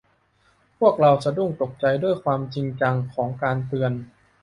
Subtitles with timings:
[0.79, 3.91] พวกเราสะดุ้งตกใจด้วยความจริงจังของการเตือน